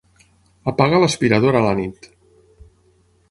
Apaga 0.71 1.01
l'aspiradora 1.03 1.61
a 1.61 1.65
la 1.67 1.75
nit. 1.81 2.07